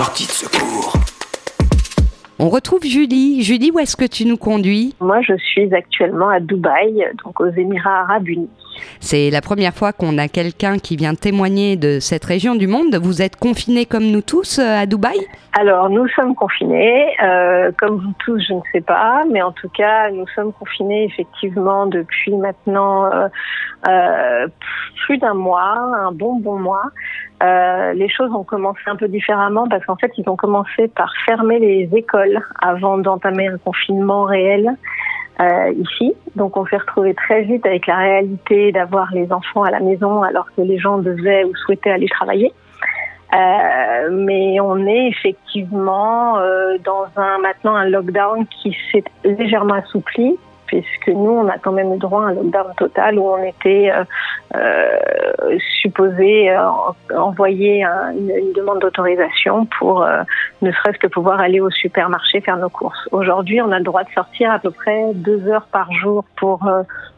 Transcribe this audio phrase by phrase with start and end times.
[0.00, 0.94] Sortie de secours.
[2.38, 3.42] On retrouve Julie.
[3.42, 4.94] Julie, où est-ce que tu nous conduis?
[4.98, 8.48] Moi, je suis actuellement à Dubaï, donc aux Émirats arabes unis.
[9.00, 12.94] C'est la première fois qu'on a quelqu'un qui vient témoigner de cette région du monde.
[12.94, 15.18] Vous êtes confinés comme nous tous euh, à Dubaï?
[15.52, 19.68] Alors, nous sommes confinés, euh, comme vous tous, je ne sais pas, mais en tout
[19.68, 23.28] cas, nous sommes confinés effectivement depuis maintenant euh,
[23.86, 24.46] euh
[25.06, 25.76] plus d'un mois,
[26.06, 26.84] un bon bon mois.
[27.42, 31.12] Euh, les choses ont commencé un peu différemment parce qu'en fait, ils ont commencé par
[31.24, 34.76] fermer les écoles avant d'entamer un confinement réel
[35.40, 36.14] euh, ici.
[36.36, 40.22] Donc, on s'est retrouvé très vite avec la réalité d'avoir les enfants à la maison
[40.22, 42.52] alors que les gens devaient ou souhaitaient aller travailler.
[43.32, 50.36] Euh, mais on est effectivement euh, dans un maintenant un lockdown qui s'est légèrement assoupli
[50.70, 53.90] puisque nous, on a quand même eu droit à un lockdown total où on était
[53.90, 54.04] euh,
[54.54, 56.68] euh supposé euh,
[57.16, 60.06] envoyer une, demande d'autorisation pour
[60.62, 63.08] ne serait-ce que pouvoir aller au supermarché faire nos courses.
[63.10, 66.68] Aujourd'hui, on a le droit de sortir à peu près deux heures par jour pour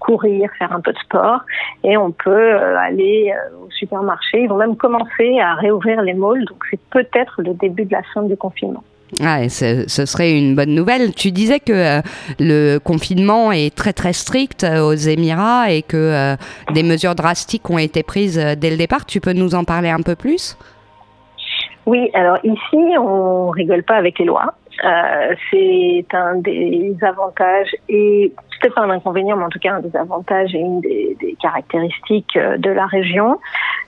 [0.00, 1.40] courir, faire un peu de sport,
[1.84, 4.42] et on peut aller au supermarché.
[4.42, 8.02] Ils vont même commencer à réouvrir les malls, donc c'est peut-être le début de la
[8.14, 8.82] fin du confinement.
[9.22, 11.14] Ah, ce, serait une bonne nouvelle.
[11.14, 12.00] Tu disais que euh,
[12.40, 16.36] le confinement est très très strict euh, aux Émirats et que euh,
[16.72, 19.06] des mesures drastiques ont été prises dès le départ.
[19.06, 20.58] Tu peux nous en parler un peu plus?
[21.86, 24.54] Oui, alors ici, on rigole pas avec les lois.
[25.50, 29.96] c'est un des avantages et peut-être pas un inconvénient, mais en tout cas un des
[29.96, 33.38] avantages et une des, des caractéristiques de la région.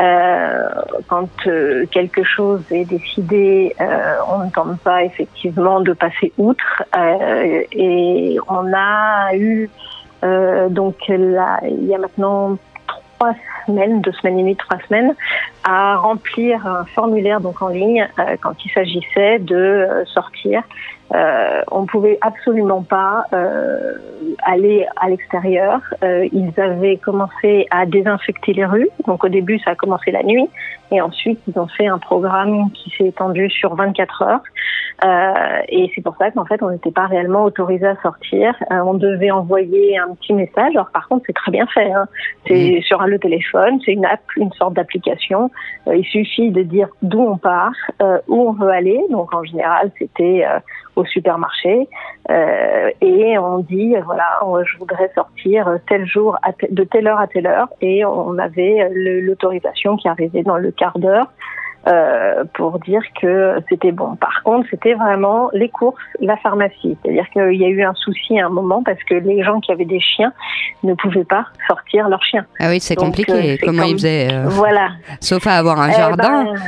[0.00, 0.70] Euh,
[1.08, 6.84] quand euh, quelque chose est décidé, euh, on ne tente pas effectivement de passer outre.
[7.72, 9.70] et on a eu
[10.22, 13.34] donc là, il y a maintenant trois
[13.66, 15.14] semaines, deux semaines et demie, trois semaines,
[15.64, 18.06] à remplir un formulaire donc en ligne
[18.42, 20.62] quand il s'agissait de sortir
[21.14, 23.94] euh, on pouvait absolument pas euh,
[24.44, 25.80] aller à l'extérieur.
[26.02, 28.88] Euh, ils avaient commencé à désinfecter les rues.
[29.06, 30.48] Donc au début, ça a commencé la nuit.
[30.92, 34.42] Et ensuite, ils ont fait un programme qui s'est étendu sur 24 heures.
[35.04, 38.54] Euh, et c'est pour ça qu'en fait, on n'était pas réellement autorisé à sortir.
[38.70, 40.72] Euh, on devait envoyer un petit message.
[40.74, 41.90] Alors par contre, c'est très bien fait.
[41.92, 42.06] Hein.
[42.46, 42.82] C'est mmh.
[42.82, 45.50] sur le téléphone, c'est une app, une sorte d'application.
[45.86, 47.72] Euh, il suffit de dire d'où on part,
[48.28, 49.00] où on veut aller.
[49.10, 50.44] Donc en général, c'était
[51.00, 51.88] au supermarché
[52.30, 56.38] euh, et on dit voilà je voudrais sortir tel jour
[56.70, 60.98] de telle heure à telle heure et on avait l'autorisation qui arrivait dans le quart
[60.98, 61.28] d'heure
[61.86, 64.14] euh, pour dire que c'était bon.
[64.16, 66.98] Par contre, c'était vraiment les courses, la pharmacie.
[67.02, 69.72] C'est-à-dire qu'il y a eu un souci à un moment parce que les gens qui
[69.72, 70.30] avaient des chiens
[70.82, 72.44] ne pouvaient pas sortir leurs chiens.
[72.58, 73.54] Ah oui, c'est compliqué.
[73.54, 74.90] Euh, Comment ils faisaient Voilà.
[75.22, 76.44] Sauf à avoir un eh jardin.
[76.44, 76.60] Ben,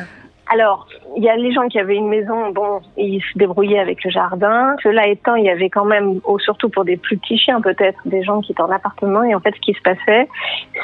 [0.52, 0.86] alors,
[1.16, 4.10] il y a les gens qui avaient une maison, bon, ils se débrouillaient avec le
[4.10, 4.76] jardin.
[4.82, 8.22] Cela étant, il y avait quand même, surtout pour des plus petits chiens peut-être, des
[8.22, 9.22] gens qui étaient en appartement.
[9.22, 10.28] Et en fait, ce qui se passait,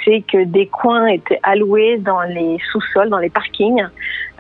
[0.05, 3.87] c'est que des coins étaient alloués dans les sous-sols, dans les parkings,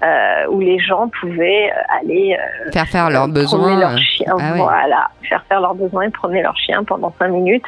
[0.02, 3.78] euh, où les gens pouvaient aller euh, faire faire leurs besoins.
[3.78, 7.64] Leurs chiens, ah Voilà, faire faire leurs besoins et promener leurs chiens pendant cinq minutes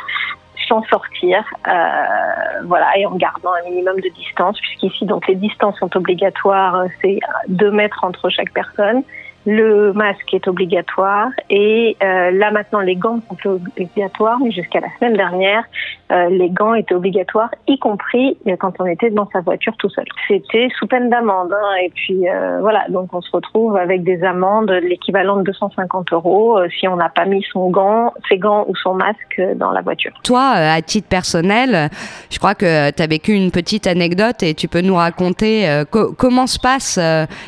[0.71, 5.77] sans sortir, euh, voilà, et en gardant un minimum de distance, puisqu'ici donc les distances
[5.79, 9.03] sont obligatoires, c'est deux mètres entre chaque personne.
[9.47, 14.89] Le masque est obligatoire et euh, là maintenant les gants sont obligatoires, mais jusqu'à la
[14.99, 15.65] semaine dernière,
[16.13, 19.89] euh, les gants étaient obligatoires, y compris euh, quand on était dans sa voiture tout
[19.89, 20.05] seul.
[20.29, 21.53] C'était sous peine d'amende.
[21.55, 22.25] Hein, et puis
[22.61, 27.09] voilà, donc on se retrouve avec des amendes l'équivalent de 250 euros si on n'a
[27.09, 30.13] pas mis son gant, ses gants ou son masque dans la voiture.
[30.23, 31.89] Toi, à titre personnel,
[32.31, 36.47] je crois que tu as vécu une petite anecdote et tu peux nous raconter comment
[36.47, 37.01] se passe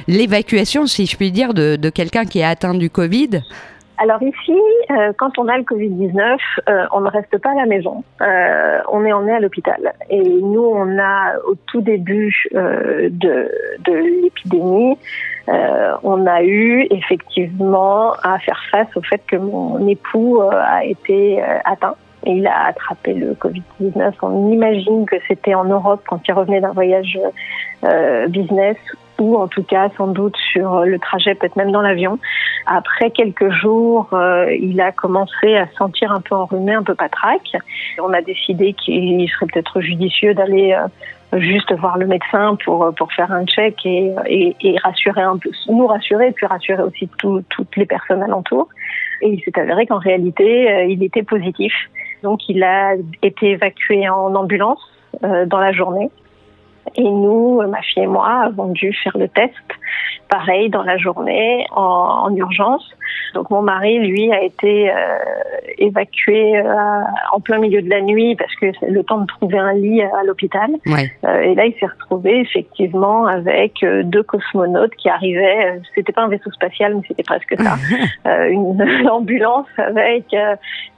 [0.08, 3.42] l'évacuation, si je puis dire, de de quelqu'un qui est atteint du Covid
[3.98, 4.58] alors ici,
[4.90, 6.36] euh, quand on a le Covid-19,
[6.68, 9.92] euh, on ne reste pas à la maison, euh, on est emmené à l'hôpital.
[10.10, 14.98] Et nous, on a au tout début de, de l'épidémie,
[15.46, 21.94] on a eu effectivement à faire face au fait que mon époux a été atteint.
[22.24, 24.14] Il a attrapé le Covid-19.
[24.22, 27.18] On imagine que c'était en Europe quand il revenait d'un voyage
[28.28, 28.76] business
[29.18, 32.18] ou en tout cas sans doute sur le trajet, peut-être même dans l'avion.
[32.66, 37.56] Après quelques jours, euh, il a commencé à sentir un peu enrhumé, un peu patraque.
[38.00, 43.12] On a décidé qu'il serait peut-être judicieux d'aller euh, juste voir le médecin pour pour
[43.12, 47.76] faire un check et, et, rassurer un peu, nous rassurer et puis rassurer aussi toutes
[47.76, 48.68] les personnes alentour.
[49.22, 51.72] Et il s'est avéré qu'en réalité, euh, il était positif.
[52.22, 54.80] Donc il a été évacué en ambulance
[55.22, 56.10] dans la journée.
[56.96, 59.54] Et nous, ma fille et moi, avons dû faire le test
[60.32, 62.88] pareil dans la journée en, en urgence.
[63.34, 64.94] Donc mon mari, lui, a été euh,
[65.78, 67.00] évacué euh,
[67.32, 70.02] en plein milieu de la nuit parce que c'est le temps de trouver un lit
[70.02, 70.70] à, l'hôpital.
[70.86, 71.10] Ouais.
[71.24, 75.80] Euh, et là, il s'est retrouvé effectivement avec deux cosmonautes qui arrivaient.
[75.94, 77.76] C'était pas un vaisseau spatial, mais c'était presque ça.
[78.48, 80.26] Une ambulance avec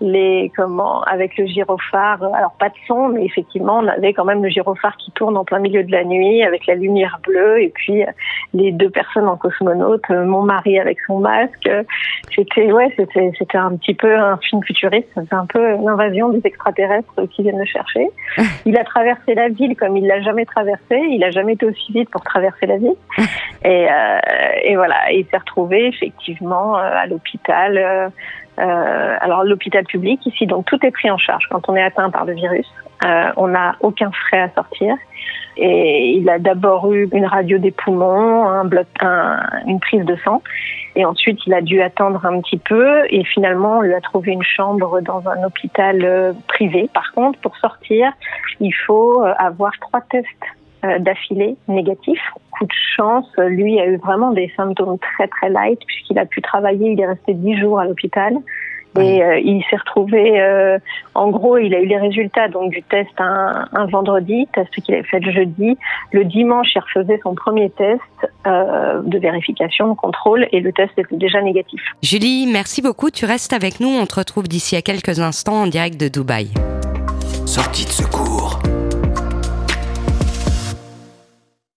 [0.01, 2.23] les comment, avec le gyrophare.
[2.35, 5.45] Alors pas de son, mais effectivement, on avait quand même le gyrophare qui tourne en
[5.45, 8.05] plein milieu de la nuit avec la lumière bleue et puis
[8.53, 11.71] les deux personnes en cosmonaute, mon mari avec son masque.
[12.35, 15.09] C'était ouais, c'était c'était un petit peu un film futuriste.
[15.15, 18.09] C'était un peu l'invasion des extraterrestres qui viennent le chercher.
[18.67, 20.97] Il a traversé la ville comme il l'a jamais traversé.
[21.11, 22.97] Il a jamais été aussi vite pour traverser la ville.
[23.67, 24.19] Et, euh,
[24.63, 28.13] et voilà, il s'est retrouvé effectivement euh, à l'hôpital.
[28.59, 32.11] Euh, alors l'hôpital public ici, donc tout est pris en charge quand on est atteint
[32.11, 32.67] par le virus.
[33.05, 34.95] Euh, on n'a aucun frais à sortir.
[35.57, 40.17] Et il a d'abord eu une radio des poumons, un bloc, un, une prise de
[40.25, 40.43] sang.
[40.97, 43.05] Et ensuite, il a dû attendre un petit peu.
[43.11, 46.89] Et finalement, on lui a trouvé une chambre dans un hôpital euh, privé.
[46.93, 48.13] Par contre, pour sortir,
[48.61, 50.27] il faut euh, avoir trois tests
[51.01, 52.23] d'affilée négatifs.
[52.51, 56.41] Coup de chance, lui a eu vraiment des symptômes très très light puisqu'il a pu
[56.43, 56.93] travailler.
[56.93, 58.35] Il est resté dix jours à l'hôpital.
[59.01, 60.79] Et euh, il s'est retrouvé, euh,
[61.15, 64.95] en gros, il a eu les résultats donc du test un, un vendredi, test qu'il
[64.95, 65.77] avait fait le jeudi.
[66.13, 68.01] Le dimanche, il refaisait son premier test
[68.47, 71.83] euh, de vérification, de contrôle, et le test était déjà négatif.
[72.03, 73.11] Julie, merci beaucoup.
[73.11, 73.89] Tu restes avec nous.
[73.89, 76.51] On te retrouve d'ici à quelques instants en direct de Dubaï.
[77.47, 78.61] Sortie de secours.